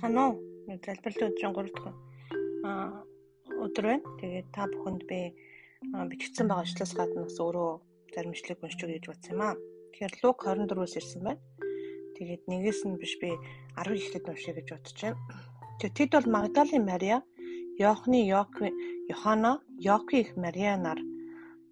Санаа 0.00 0.26
уу? 0.32 0.36
Залбирлын 0.84 1.30
өдрийн 1.30 1.54
3 1.56 1.72
дахь 1.76 1.96
өдөр 3.64 3.84
байна. 3.90 4.06
Тэгээд 4.20 4.48
та 4.56 4.62
бүхэнд 4.72 5.02
би 5.10 5.18
бичигдсэн 6.10 6.46
байгаа 6.48 6.64
ажлаас 6.64 6.92
гадна 6.96 7.26
бас 7.26 7.36
өөрөө 7.44 7.70
заримчлыг 8.14 8.58
уншиж 8.62 8.80
гэж 8.88 9.04
бодсон 9.08 9.32
юм 9.34 9.42
аа. 9.42 9.54
Тэгэхээр 9.92 10.14
Лук 10.22 10.38
24-өөс 10.46 10.94
ирсэн 10.98 11.22
байна. 11.26 11.42
Тэгээд 12.16 12.42
нэгээс 12.50 12.80
нь 12.88 13.00
биш 13.02 13.14
би 13.22 13.30
10 13.76 13.98
ихэхэд 13.98 14.30
уншия 14.30 14.54
гэж 14.56 14.68
бодож 14.72 14.98
байна. 15.02 15.20
Тэгээд 15.78 15.96
тэд 15.98 16.10
бол 16.14 16.28
Магдалийн 16.36 16.84
Мария, 16.90 17.18
Йоохны 17.82 18.20
Йоки, 18.32 18.68
Йохана, 19.10 19.52
Йоки 19.86 20.16
их 20.24 20.30
Мария 20.44 20.74
нар 20.76 21.00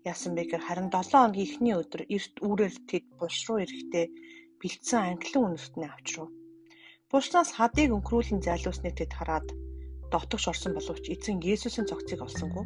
яасан 0.04 0.32
бэ 0.34 0.42
гэхээр 0.44 0.66
харин 0.66 0.88
7 0.92 1.12
хоногийн 1.12 1.46
эхний 1.46 1.74
өдөр 1.80 2.02
эрт 2.16 2.34
үүрэл 2.46 2.78
тэд 2.90 3.04
булш 3.18 3.38
руу 3.46 3.58
ирэхдээ 3.64 4.06
бэлдсэн 4.60 5.00
англин 5.12 5.46
үнэртний 5.46 5.88
авч 5.92 6.08
руу 6.16 6.28
Булчнаас 7.10 7.50
хадыг 7.58 7.90
өнхрүүлэн 7.90 8.38
зайлуулсныг 8.38 8.94
тэд 8.94 9.10
хараад 9.18 9.50
дотогш 10.14 10.44
орсон 10.46 10.78
боловч 10.78 11.10
эзэн 11.10 11.42
Есүсийн 11.42 11.90
цогцыг 11.90 12.22
олсонгүй. 12.22 12.62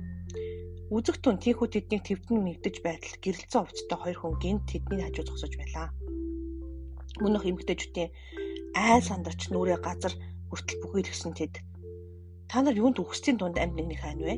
Үзэг 0.93 1.17
түн 1.25 1.41
тийхүү 1.41 1.65
тэднийг 1.73 2.05
твдэн 2.05 2.45
мэгдэж 2.45 2.85
байтал 2.85 3.17
гэрэлцэн 3.25 3.65
увцтай 3.65 3.99
хоёр 4.05 4.19
хүн 4.21 4.35
гинт 4.45 4.69
тэдний 4.69 5.01
хажуу 5.01 5.25
зогсож 5.25 5.53
байлаа. 5.57 5.89
Мөнөх 7.25 7.49
эмгтээчүүдийн 7.49 8.13
айл 8.77 9.05
сандарч 9.09 9.49
нүрээ 9.49 9.81
газар 9.81 10.13
хүртэл 10.53 10.81
бүхийлгсэн 10.85 11.33
тэд 11.33 11.65
та 12.53 12.61
нар 12.61 12.77
юунд 12.77 13.01
үхсдийн 13.01 13.41
дунд 13.41 13.57
амьд 13.57 13.81
нэгний 13.81 13.97
хань 13.97 14.21
вэ? 14.29 14.37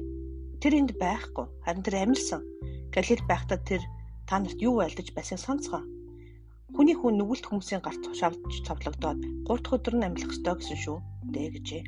Тэр 0.62 0.86
энд 0.86 0.94
байхгүй. 1.02 1.50
Харин 1.66 1.82
тэр 1.82 2.06
амьлсан. 2.06 2.46
Галил 2.94 3.22
байхдаа 3.26 3.58
тэр 3.58 3.82
та 4.22 4.38
нарт 4.38 4.62
юу 4.62 4.78
айлдаж 4.86 5.10
байсныг 5.10 5.42
сонсгоо. 5.42 5.82
Хүний 6.74 6.96
хүн 6.98 7.14
нүгэлт 7.18 7.46
хүмүүсийн 7.46 7.82
гарт 7.84 8.02
шавж 8.10 8.42
цовлогдоод 8.66 9.20
3 9.46 9.62
дахь 9.62 9.74
өдөр 9.76 9.94
нь 9.96 10.06
амьлах 10.06 10.34
ёстой 10.34 10.54
гэсэн 10.58 10.78
шүү 10.82 10.98
дээ 11.30 11.48
гэжээ. 11.54 11.82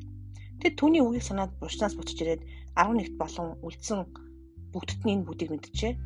Тэд 0.62 0.74
түүний 0.78 1.02
үгийг 1.02 1.24
санаад 1.26 1.52
бурчнаас 1.58 1.94
буцаж 1.98 2.18
ирээд 2.22 2.42
11-т 2.78 3.14
болон 3.18 3.58
үлдсэн 3.66 3.98
бүгдд 4.72 5.00
нь 5.02 5.12
энэ 5.14 5.26
бүдийг 5.26 5.50
мэдчихэ. 5.50 5.98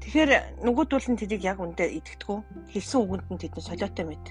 Тэгэхээр 0.00 0.30
нүгүүд 0.64 0.90
бол 0.94 1.06
тэдийг 1.18 1.42
яг 1.44 1.58
үндэ 1.58 1.84
итгэдэггүй. 1.98 2.38
Хэлсэн 2.72 3.00
үгэнд 3.02 3.26
нь 3.30 3.40
тэдний 3.42 3.64
солиотой 3.66 4.04
мэд 4.06 4.24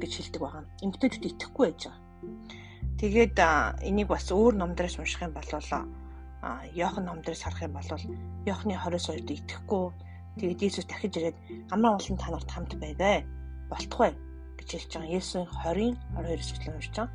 гэж 0.00 0.12
хэлдэг 0.16 0.40
байгаа. 0.42 0.64
Эмгтээчүүд 0.84 1.28
итгэхгүй 1.30 1.64
байж 1.68 1.80
байгаа. 1.86 2.00
Тэгээд 2.98 3.36
энийг 3.88 4.08
бас 4.08 4.26
өөр 4.32 4.54
номдроос 4.58 4.98
унших 4.98 5.22
юм 5.22 5.36
бол 5.36 5.50
Йохан 6.74 7.04
номдроос 7.08 7.42
харах 7.44 7.62
юм 7.64 7.74
бол 7.76 7.88
Йохны 8.48 8.74
22-д 8.76 9.30
итгэхгүй 9.32 9.84
Тэгээд 10.38 10.62
Иесус 10.62 10.86
дахиж 10.86 11.14
ирээд 11.16 11.36
амраа 11.70 11.98
олон 11.98 12.16
та 12.18 12.30
нарт 12.30 12.50
хамт 12.50 12.72
байвэ. 12.78 13.22
Болтугай 13.70 14.12
гэж 14.58 14.68
хэлж 14.70 14.90
байгаа. 14.94 15.14
Есүсийн 15.14 15.46
20-ын 15.46 15.94
22 16.18 16.42
эсвэлэн 16.42 16.76
уншиж 16.78 16.94
байгаа. 16.96 17.14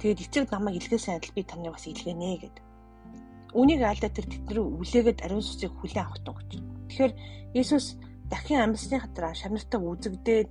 Тэгээд 0.00 0.22
эцэг 0.24 0.44
намайг 0.52 0.74
илгээсэн 0.80 1.16
адил 1.16 1.36
би 1.36 1.42
таны 1.44 1.68
бас 1.70 1.84
илгээнэ 1.86 2.30
гэд. 2.40 2.56
Үнийг 3.54 3.80
айлдаа 3.84 4.10
тэр 4.10 4.26
тэднэр 4.26 4.58
үлээгээд 4.60 5.22
ариун 5.22 5.44
сүсийг 5.44 5.72
хүлээн 5.78 6.04
авах 6.04 6.20
тун 6.24 6.34
гэж. 6.34 6.50
Тэгэхээр 6.88 7.12
Иесус 7.54 7.86
дахин 8.26 8.60
амьсны 8.64 8.98
хатраа 8.98 9.32
шавнартаа 9.36 9.80
үзэгдээд 9.80 10.50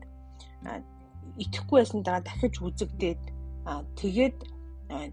итгэхгүй 1.43 1.77
байсан 1.81 2.01
дараа 2.05 2.23
дахиж 2.23 2.61
үзэгдээд 2.61 3.21
тэгээд 3.99 4.37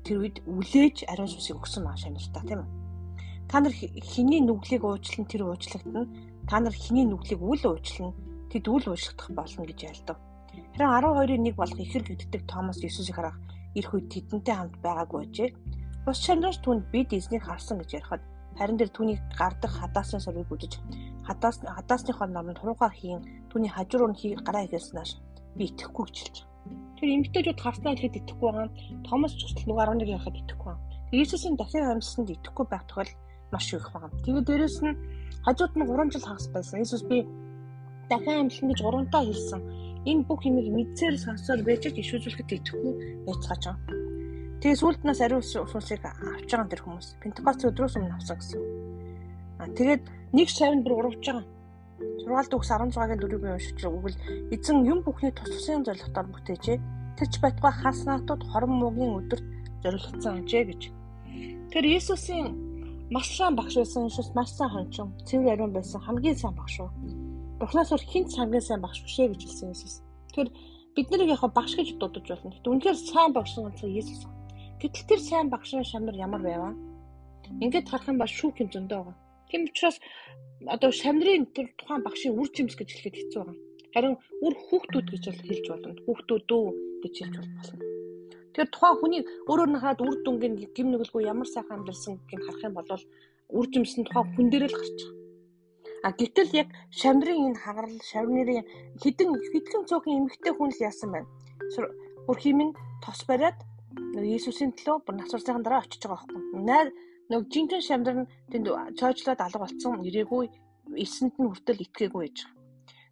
тэр 0.05 0.17
үед 0.21 0.37
үлээж 0.47 0.97
ариун 1.11 1.31
сүсийг 1.33 1.59
өгсөн 1.59 1.83
маа 1.83 1.97
шавнартаа 1.97 2.45
тийм 2.47 2.63
үү? 2.63 2.71
Та 3.51 3.59
нар 3.59 3.75
хэний 3.75 4.41
нүглийг 4.45 4.85
уучлан 4.87 5.27
тэр 5.27 5.49
уучлагдана 5.51 6.07
та 6.49 6.61
нар 6.61 6.75
хиний 6.75 7.07
нүглийг 7.09 7.41
үл 7.43 7.63
уучлна 7.67 8.11
тэд 8.51 8.65
үл 8.69 8.85
уучлах 8.89 9.29
болно 9.37 9.63
гэж 9.67 9.81
ялдав. 9.91 10.19
Харин 10.75 10.91
12-ын 10.91 11.47
1 11.51 11.61
болох 11.61 11.79
ихэр 11.79 12.03
гэгддэг 12.07 12.43
Томас 12.47 12.79
Есүсийг 12.83 13.17
харах 13.17 13.37
ирэх 13.75 13.95
үед 13.95 14.09
тэдэнтэй 14.11 14.55
хамт 14.55 14.77
байгаагүй 14.83 15.21
ажээ. 15.27 15.51
Бус 16.05 16.19
чанарч 16.25 16.59
түнд 16.65 16.91
бид 16.91 17.13
эзнийг 17.13 17.45
харсан 17.47 17.79
гэж 17.79 17.91
ярихад 17.99 18.23
харин 18.59 18.77
дээр 18.79 18.91
түүний 18.91 19.19
гардах 19.39 19.73
хадаасны 19.79 20.19
сорвыг 20.21 20.51
үзэж 20.51 20.83
хадаас 21.27 21.63
хадаасныхоо 21.63 22.27
номонд 22.27 22.59
хуруугаар 22.59 22.95
хийн 22.99 23.23
түүний 23.51 23.71
хажуур 23.71 24.11
нь 24.11 24.19
гараа 24.47 24.67
ихэснээр 24.67 25.11
би 25.57 25.65
итгэхгүй 25.71 26.05
гэж 26.07 26.17
хэлж 26.19 26.37
байгаа. 26.43 26.51
Тэр 26.99 27.09
эмгтээчүүд 27.17 27.61
харснаа 27.63 27.93
ихэд 27.95 28.19
итгэхгүй 28.21 28.49
байгаа. 28.51 28.69
Томас 29.07 29.33
ч 29.39 29.41
гэсэн 29.47 29.69
нөгөө 29.71 29.85
11 29.87 30.15
ярахад 30.15 30.37
итгэхгүй. 30.41 30.75
Иесусийн 31.15 31.57
дахин 31.57 31.87
амьсанд 31.87 32.29
итгэхгүй 32.35 32.67
байх 32.69 32.85
тохиол 32.87 33.11
маш 33.53 33.67
их 33.75 33.87
байгаа. 33.93 34.11
Тэгээд 34.25 34.47
дээрэс 34.47 34.79
нь 34.87 34.95
Хажууд 35.45 35.73
нь 35.77 35.87
3 35.89 36.13
жил 36.13 36.21
хагас 36.29 36.49
байсан. 36.53 36.81
Иесус 36.81 37.03
би 37.03 37.25
дахин 38.11 38.45
амьлсан 38.45 38.69
гэж 38.69 38.81
урамтаа 38.85 39.25
хэлсэн. 39.25 39.61
Энэ 40.05 40.25
бүх 40.29 40.45
юмыг 40.45 40.69
мэдсээр 40.69 41.17
сонсоод 41.17 41.65
байж 41.65 41.89
ч 41.89 41.97
иш 41.97 42.13
үзүүлэхэд 42.13 42.61
итгэхгүй 42.61 42.95
байцгааж 43.25 43.63
байгаа. 43.65 43.97
Тэгээ 44.61 44.81
сүлд 44.81 45.01
нас 45.05 45.21
ариун 45.25 45.41
сүнсийг 45.41 46.05
авч 46.05 46.51
байгаа 46.53 46.69
тэр 46.69 46.85
хүмүүс. 46.85 47.07
Пентекост 47.25 47.65
өдрөөс 47.65 47.97
өмнө 47.97 48.17
авсан 48.21 48.37
гэсэн. 48.37 48.61
Аа 49.65 49.69
тэгээд 49.73 50.03
нэг 50.37 50.49
шавнд 50.53 50.85
бүр 50.85 51.09
урагж 51.09 51.25
байгаа. 51.25 51.47
Сургаалт 52.21 52.53
өгс 52.57 52.69
16-гийн 52.69 53.21
дөрөвийг 53.21 53.57
уншиж 53.57 53.81
өгвөл 53.81 54.19
эзэн 54.53 54.85
юм 54.85 55.01
бүхний 55.01 55.33
тус 55.33 55.49
тусын 55.49 55.85
зорилготоор 55.89 56.29
бүтээжээ. 56.29 56.79
Тэрч 57.17 57.35
байтугай 57.41 57.73
хас 57.73 58.05
наатууд 58.05 58.45
хорон 58.45 58.77
муугийн 58.77 59.25
өдөрт 59.25 59.47
зориулсан 59.85 60.45
ажээ 60.45 60.65
гэж. 60.69 60.83
Тэр 61.73 61.85
Иесусийн 61.89 62.70
маш 63.11 63.27
сайн 63.37 63.55
багш 63.59 63.75
байсан 63.75 64.09
шус 64.09 64.31
маш 64.39 64.51
сайн 64.55 64.71
хончин 64.71 65.09
цэвэр 65.27 65.53
ариун 65.55 65.73
байсан 65.75 66.01
хамгийн 66.07 66.37
сайн 66.39 66.55
багш 66.55 66.79
шүү. 66.79 66.89
Бурхнаас 67.59 67.91
өөр 67.93 68.05
хинт 68.13 68.31
хамгийн 68.39 68.63
сайн 68.63 68.81
багш 68.81 69.03
бишээ 69.03 69.29
гэж 69.35 69.43
хэлсэн 69.43 69.69
Иесус. 69.71 69.95
Тэгэхээр 70.31 70.51
бид 70.95 71.07
нарыг 71.11 71.29
яг 71.35 71.43
багш 71.59 71.73
гэж 71.75 71.89
дуудаж 71.99 72.27
болно. 72.31 72.55
Тэгвэл 72.55 72.71
үнэхээр 72.71 72.99
сайн 73.11 73.31
багш 73.35 73.53
нь 73.59 73.65
ганцхан 73.67 73.91
Иесус. 73.91 74.23
Гэтэл 74.81 75.09
тэр 75.11 75.21
сайн 75.21 75.47
багшийн 75.51 75.85
шамнар 75.85 76.17
ямар 76.17 76.43
байваа? 76.47 76.73
Ингээд 77.59 77.91
харах 77.91 78.09
юм 78.09 78.19
бол 78.23 78.31
шүүх 78.31 78.63
юм 78.63 78.71
зөндөө 78.71 79.01
байгаа. 79.03 79.17
Тийм 79.51 79.67
учраас 79.67 79.99
одоо 80.75 80.91
шамнарын 80.95 81.51
тэр 81.51 81.67
тухайн 81.79 82.07
багшийн 82.07 82.39
үр 82.39 82.49
жимс 82.55 82.79
гэж 82.79 82.89
хэлэхэд 82.95 83.19
хэцүү 83.19 83.43
байгаа. 83.43 83.59
Харин 83.93 84.15
үр 84.47 84.55
хүүхдүүд 84.71 85.07
гэж 85.11 85.25
хэлж 85.51 85.67
болно. 85.67 85.99
Хүүхдүүд 86.07 86.49
үү 86.55 86.67
гэж 87.03 87.15
хэлж 87.19 87.35
болно. 87.43 87.90
Тэгэхээр 88.51 88.71
тухайн 88.75 88.97
хүний 88.99 89.23
өөрөөр 89.51 89.71
нь 89.71 89.83
хаад 89.83 89.99
үр 90.03 90.17
дүнгийн 90.25 90.55
гим 90.77 90.89
нүгэлгүй 90.91 91.23
ямар 91.33 91.49
сайхан 91.51 91.87
амьдсан 91.87 92.19
гэдгийг 92.19 92.43
харах 92.45 92.67
юм 92.67 92.75
бол 92.75 92.91
үр 93.59 93.67
жимсэн 93.73 94.05
тухайн 94.05 94.27
хүн 94.35 94.47
дээр 94.51 94.67
л 94.71 94.79
гарч 94.79 94.99
байгаа. 94.99 95.21
А 96.07 96.09
гэтэл 96.17 96.51
яг 96.63 96.69
шавнырын 97.01 97.47
энэ 97.47 97.61
хагарал, 97.63 97.99
шавнырын 98.11 98.65
хідэн 99.03 99.31
хитгэн 99.53 99.85
цөөхөн 99.89 100.19
эмгтэй 100.19 100.53
хүн 100.57 100.71
л 100.73 100.85
яасан 100.89 101.11
байна. 101.13 101.29
Бүр 102.27 102.39
химэн 102.41 102.71
тос 103.05 103.21
бариад 103.29 103.59
Иесусийн 104.17 104.73
төлөө 104.75 104.97
бүр 105.05 105.15
насварсныхан 105.19 105.65
дараа 105.65 105.85
очиж 105.85 106.03
байгаа 106.03 106.25
байхгүй. 106.25 106.63
Найр 106.69 106.89
нэг 107.31 107.43
жинхэнэ 107.53 107.85
шамдар 107.85 108.17
нь 108.19 108.31
тэнд 108.51 108.67
цойжлоод 108.99 109.41
алга 109.45 109.61
болсон 109.63 110.03
ирээгүй 110.09 110.45
эсэнд 111.05 111.35
нь 111.39 111.51
хүртэл 111.51 111.85
итгээгүй 111.85 112.23
байгаа. 112.27 112.49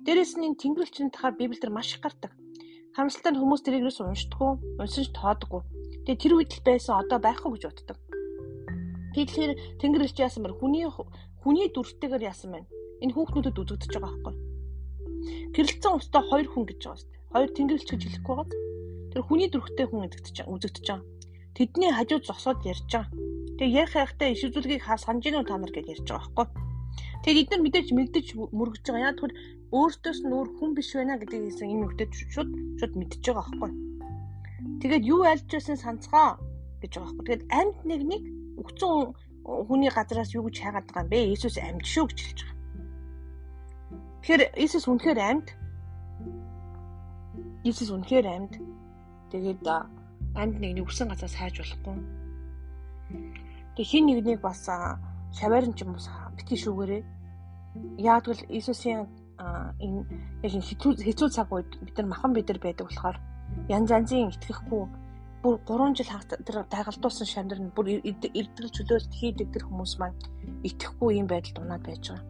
Дээрээс 0.05 0.33
нь 0.39 0.47
энэ 0.47 0.61
тэнгэрлэгчийн 0.63 1.11
тахаар 1.13 1.35
Библиэлд 1.39 1.75
маш 1.75 1.95
их 1.95 2.01
гардаг. 2.03 2.33
Харамсалтай 2.99 3.31
нь 3.31 3.39
хүмүүс 3.39 3.63
тэрийг 3.63 3.87
юус 3.87 4.03
уншдаггүй, 4.03 4.59
уншиж 4.83 5.15
тоодоггүй. 5.15 5.63
Тэгээ 6.03 6.19
тэр 6.19 6.35
үед 6.35 6.51
л 6.51 6.67
байсан 6.67 6.99
одоо 6.99 7.23
байхгүй 7.23 7.51
гэж 7.55 7.63
боддог. 7.71 7.99
Тэгэхээр 9.15 9.53
Тэнгэр 9.79 10.03
ирч 10.03 10.19
яасан 10.19 10.43
бэ? 10.43 10.59
Хүний 10.59 10.83
хүний 11.47 11.71
дүрстэйгээр 11.71 12.27
яасан 12.27 12.59
байна? 12.59 12.67
Энэ 12.99 13.15
хүүхнүүдэд 13.15 13.55
үзэгдэж 13.55 13.93
байгаа 13.95 14.19
байхгүй. 14.19 14.35
Гэрэлцэн 15.55 15.95
устдаа 15.95 16.23
хоёр 16.27 16.49
хүн 16.51 16.67
гэж 16.67 16.79
байгаа 16.83 16.99
шүү 16.99 17.07
дээ. 17.15 17.23
Хоёр 17.39 17.51
тэнгэрлэгч 17.55 17.91
гэж 17.95 18.03
хэлэхгүй 18.03 18.35
байгаа. 18.35 18.59
Тэр 19.15 19.23
хүний 19.31 19.49
дүрхтэй 19.55 19.87
хүн 19.87 20.03
үзэгдэж 20.11 20.37
үзэгдэж 20.51 20.87
байгаа. 20.91 21.07
Тэдний 21.55 21.91
хажууд 21.95 22.25
зогсоод 22.27 22.67
ярьж 22.67 22.83
байгаа. 22.91 23.15
Тэгээ 23.63 23.79
ярих 23.79 23.95
хайхтай 23.95 24.35
иш 24.35 24.43
үзүүлгийг 24.43 24.83
хаа 24.83 24.99
санаж 24.99 25.23
гинөө 25.23 25.47
та 25.47 25.55
нар 25.55 25.71
гэж 25.71 25.87
ярьж 25.87 26.07
байгаа 26.11 26.35
байхгүй. 26.35 26.47
Тэгээд 27.23 27.43
эдгээр 27.47 27.63
мэдээж 27.63 27.89
мэгдэж 27.95 28.27
мөргөж 28.59 28.83
байгаа. 28.91 29.07
Яг 29.07 29.19
тэр 29.23 29.33
өөртөөс 29.69 30.21
нь 30.25 30.33
өөр 30.33 30.49
хүн 30.57 30.73
биш 30.73 30.97
байна 30.97 31.21
гэдгийг 31.21 31.45
хэлсэн 31.53 31.69
энэ 31.69 31.87
үгтэд 31.93 32.13
шууд 32.33 32.51
шууд 32.81 32.93
мэдчихэж 32.97 33.25
байгаа 33.29 33.45
байхгүй. 33.53 33.73
Тэгээд 34.81 35.05
юу 35.05 35.21
альж 35.29 35.45
байсан 35.53 35.77
санацгаа 35.77 36.41
гэж 36.81 36.93
байгаа 36.97 37.13
байхгүй. 37.13 37.25
Тэгээд 37.29 37.45
амьд 37.53 37.79
нэг 37.85 38.01
нэг 38.09 38.23
өгцөн 38.65 39.13
хүний 39.45 39.91
газраас 39.93 40.33
юу 40.33 40.49
гэж 40.49 40.57
хайгаад 40.57 40.87
байгаа 40.89 41.05
юм 41.05 41.13
бэ? 41.13 41.19
Иесус 41.29 41.57
амьд 41.61 41.85
шүү 41.85 42.07
гэж 42.09 42.19
хэлж 42.25 42.41
байгаа. 42.41 42.57
Тэгэхээр 44.23 44.43
Иесус 44.57 44.85
үнэхээр 44.89 45.21
амьд. 45.21 45.49
Иесус 47.69 47.91
үнэхээр 47.93 48.27
амьд. 48.29 48.53
Тэгээд 49.33 49.61
амьд 50.33 50.57
нэг 50.65 50.73
нэг 50.81 50.87
үсэн 50.89 51.13
газраас 51.13 51.37
хайж 51.37 51.61
болохгүй. 51.61 51.97
Тэг 53.77 53.85
хин 53.85 54.05
нэгнийг 54.09 54.41
бас 54.41 54.65
шаваарн 54.65 55.73
ч 55.77 55.85
юм 55.85 55.93
уу 55.93 56.09
битгий 56.37 56.57
шүүгээрээ. 56.57 57.03
Яагтвэл 58.01 58.49
Иесусийн 58.49 59.09
энэ 59.39 60.01
яг 60.43 60.53
хэцүү 60.69 60.93
хэцүү 61.07 61.29
цаг 61.31 61.49
үед 61.55 61.71
бид 61.85 61.97
нар 61.99 62.09
махан 62.11 62.33
бид 62.35 62.49
нар 62.51 62.61
байдаг 62.63 62.87
болохоор 62.91 63.17
янз 63.71 63.89
янзын 63.91 64.35
итгэхгүй 64.35 64.83
бүр 65.43 65.55
3 65.63 65.95
жил 65.95 66.11
тэр 66.47 66.67
тайгалдуулсан 66.67 67.29
шамдар 67.31 67.61
нь 67.63 67.71
бүр 67.71 68.03
эрдэл 68.03 68.75
чөлөөлт 68.75 69.13
хийдэг 69.15 69.49
тэр 69.55 69.65
хүмүүс 69.71 69.93
маань 70.03 70.19
итгэхгүй 70.67 71.23
юм 71.23 71.27
байдалд 71.31 71.63
унаад 71.63 71.87
байж 71.87 72.05
байгаа. 72.11 72.27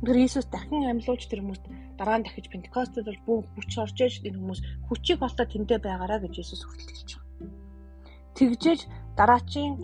Тэр 0.00 0.16
Иесус 0.16 0.48
дахин 0.48 0.88
амьлуулж 0.88 1.28
тэр 1.28 1.44
хүмүүст 1.44 1.64
дараа 2.00 2.16
нь 2.16 2.24
дахиж 2.24 2.48
Пентекостод 2.48 3.04
бол 3.04 3.44
бүх 3.44 3.44
хүч 3.52 3.72
орж 3.84 3.98
иж 4.00 4.14
энэ 4.24 4.40
хүмүүс 4.40 4.60
хүчийг 4.88 5.20
олдоо 5.20 5.44
тэндэ 5.44 5.76
байгаараа 5.84 6.24
гэж 6.24 6.34
Иесус 6.40 6.64
хүртэл 6.64 6.88
хэлж 6.96 7.10
байгаа. 7.20 7.52
Тэгжээж 8.36 8.80
дараачийн 9.20 9.74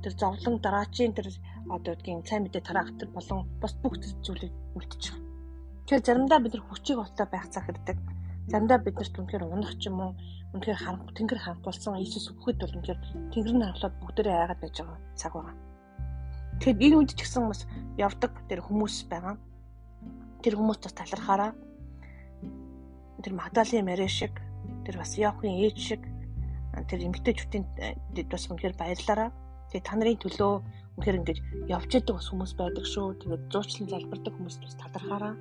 тэр 0.00 0.12
зовлон 0.16 0.56
дараачийн 0.64 1.12
тэр 1.12 1.28
одоо 1.68 1.92
гэдгийг 1.92 2.24
сайн 2.24 2.48
мэдээ 2.48 2.64
тараахтар 2.64 3.08
болон 3.12 3.44
бас 3.60 3.76
бүх 3.84 4.00
зүйлийг 4.24 4.52
үлдчихэж 4.72 5.04
байгаа. 5.12 5.31
Тэгэхээр 5.86 6.06
заримдаа 6.06 6.38
бид 6.38 6.54
нар 6.54 6.64
хүчийг 6.66 6.98
олдоо 7.02 7.26
байх 7.26 7.46
цаг 7.50 7.66
ирдэг. 7.70 7.98
Заримдаа 8.46 8.78
бид 8.78 8.96
нарт 8.96 9.18
үнэхээр 9.18 9.44
унах 9.50 9.74
ч 9.78 9.90
юм 9.90 9.98
уу 9.98 10.12
үнэхээр 10.54 10.78
харанх 10.78 11.10
тэнгэр 11.16 11.40
ханхулсан 11.42 11.98
Иесус 11.98 12.30
өгөхөд 12.30 12.58
бол 12.60 12.76
үнэхээр 12.76 13.00
тэнгэр 13.32 13.54
нь 13.56 13.66
ханхлаад 13.66 13.94
бүгдээрээ 13.98 14.36
айгаад 14.36 14.60
байж 14.62 14.76
байгаа 14.78 14.98
цаг 15.18 15.32
байна. 15.34 15.58
Тэгэхэд 16.60 16.82
энэ 16.86 16.96
үед 17.02 17.10
ч 17.16 17.20
гэсэн 17.24 17.44
бас 17.48 17.62
явдаг 17.98 18.32
тэр 18.46 18.60
хүмүүс 18.62 18.96
байгаа. 19.10 19.34
Тэр 20.44 20.54
хүмүүс 20.60 20.78
бас 20.84 20.94
талархаараа 20.94 21.50
тэр 23.22 23.32
Магдалины 23.34 23.82
Мари 23.82 24.06
шиг 24.06 24.34
тэр 24.84 24.98
бас 25.00 25.18
Яохын 25.18 25.58
ээж 25.66 25.76
шиг 25.78 26.02
тэр 26.86 27.00
эмгтээчүүдийн 27.06 27.64
бас 28.30 28.44
үнэхээр 28.46 28.74
баярлаараа. 28.76 29.30
Тэгээ 29.72 29.88
та 29.88 29.96
нарын 29.96 30.20
төлөө 30.20 30.52
үнэхээр 31.00 31.18
ингэж 31.24 31.38
явж 31.72 31.90
идэг 31.96 32.12
бас 32.12 32.28
хүмүүс 32.28 32.52
байдаг 32.60 32.84
шүү. 32.84 33.16
Тэгээд 33.24 33.48
зуучлан 33.48 33.88
залбирдаг 33.88 34.32
хүмүүс 34.36 34.56
бас 34.60 34.76
талархаараа. 34.76 35.34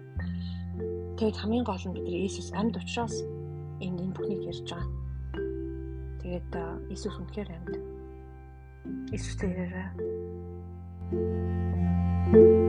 Тэгээд 1.19 1.36
хамгийн 1.36 1.68
гол 1.68 1.83
нь 1.83 1.95
бид 2.00 2.06
нар 2.07 2.16
Иесус 2.16 2.50
амьд 2.56 2.80
учраас 2.80 3.16
энэ 3.83 4.00
энэ 4.07 4.16
бүхнийг 4.16 4.48
ярьж 4.48 4.63
байгаа. 4.72 4.88
Тэгээд 6.24 6.51
Иесус 6.95 7.16
үнэхээр 7.19 7.50
амьд. 7.51 7.75
Иесустэй 9.12 9.51
яриараа. 9.51 9.92
thank 11.12 12.36
you 12.36 12.61